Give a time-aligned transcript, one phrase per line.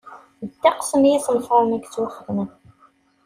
[0.49, 2.49] Ddeqs n yisenfaṛen i yettwaxdamen.